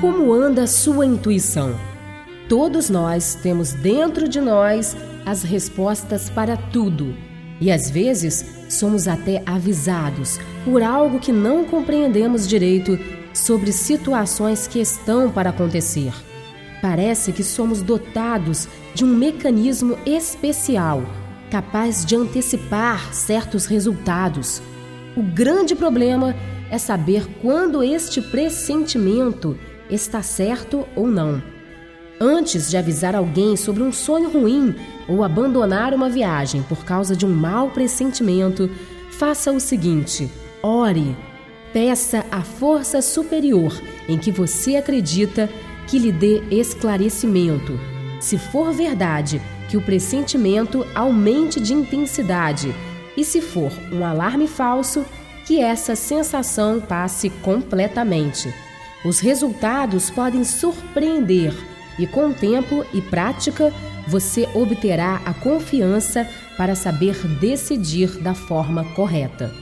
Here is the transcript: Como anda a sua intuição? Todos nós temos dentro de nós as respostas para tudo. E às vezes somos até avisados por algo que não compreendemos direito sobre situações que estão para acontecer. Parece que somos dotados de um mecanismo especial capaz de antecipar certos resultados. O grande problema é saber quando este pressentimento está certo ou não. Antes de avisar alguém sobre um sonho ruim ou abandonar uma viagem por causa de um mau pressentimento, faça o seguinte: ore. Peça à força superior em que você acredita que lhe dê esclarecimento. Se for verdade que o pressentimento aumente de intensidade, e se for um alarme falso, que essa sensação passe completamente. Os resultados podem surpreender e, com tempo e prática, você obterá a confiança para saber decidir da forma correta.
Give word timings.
Como 0.00 0.32
anda 0.32 0.64
a 0.64 0.66
sua 0.66 1.06
intuição? 1.06 1.74
Todos 2.48 2.90
nós 2.90 3.34
temos 3.36 3.72
dentro 3.72 4.28
de 4.28 4.40
nós 4.40 4.96
as 5.24 5.42
respostas 5.42 6.28
para 6.28 6.56
tudo. 6.56 7.14
E 7.60 7.70
às 7.70 7.88
vezes 7.88 8.44
somos 8.68 9.06
até 9.06 9.42
avisados 9.46 10.38
por 10.64 10.82
algo 10.82 11.20
que 11.20 11.32
não 11.32 11.64
compreendemos 11.64 12.48
direito 12.48 12.98
sobre 13.32 13.72
situações 13.72 14.66
que 14.66 14.80
estão 14.80 15.30
para 15.30 15.50
acontecer. 15.50 16.12
Parece 16.82 17.32
que 17.32 17.44
somos 17.44 17.80
dotados 17.80 18.68
de 18.94 19.04
um 19.04 19.08
mecanismo 19.08 19.96
especial 20.04 21.02
capaz 21.52 22.02
de 22.02 22.16
antecipar 22.16 23.12
certos 23.12 23.66
resultados. 23.66 24.62
O 25.14 25.22
grande 25.22 25.74
problema 25.74 26.34
é 26.70 26.78
saber 26.78 27.28
quando 27.42 27.82
este 27.82 28.22
pressentimento 28.22 29.58
está 29.90 30.22
certo 30.22 30.88
ou 30.96 31.06
não. 31.06 31.42
Antes 32.18 32.70
de 32.70 32.78
avisar 32.78 33.14
alguém 33.14 33.54
sobre 33.54 33.82
um 33.82 33.92
sonho 33.92 34.30
ruim 34.30 34.74
ou 35.06 35.22
abandonar 35.22 35.92
uma 35.92 36.08
viagem 36.08 36.62
por 36.62 36.86
causa 36.86 37.14
de 37.14 37.26
um 37.26 37.34
mau 37.34 37.68
pressentimento, 37.68 38.70
faça 39.10 39.52
o 39.52 39.60
seguinte: 39.60 40.30
ore. 40.62 41.14
Peça 41.70 42.24
à 42.30 42.40
força 42.40 43.02
superior 43.02 43.78
em 44.08 44.16
que 44.16 44.30
você 44.30 44.76
acredita 44.76 45.50
que 45.86 45.98
lhe 45.98 46.12
dê 46.12 46.42
esclarecimento. 46.50 47.78
Se 48.20 48.38
for 48.38 48.72
verdade 48.72 49.40
que 49.72 49.76
o 49.78 49.80
pressentimento 49.80 50.86
aumente 50.94 51.58
de 51.58 51.72
intensidade, 51.72 52.74
e 53.16 53.24
se 53.24 53.40
for 53.40 53.72
um 53.90 54.04
alarme 54.04 54.46
falso, 54.46 55.02
que 55.46 55.62
essa 55.62 55.96
sensação 55.96 56.78
passe 56.78 57.30
completamente. 57.42 58.52
Os 59.02 59.18
resultados 59.18 60.10
podem 60.10 60.44
surpreender 60.44 61.54
e, 61.98 62.06
com 62.06 62.34
tempo 62.34 62.84
e 62.92 63.00
prática, 63.00 63.72
você 64.06 64.46
obterá 64.52 65.22
a 65.24 65.32
confiança 65.32 66.28
para 66.58 66.74
saber 66.74 67.16
decidir 67.40 68.20
da 68.20 68.34
forma 68.34 68.84
correta. 68.92 69.54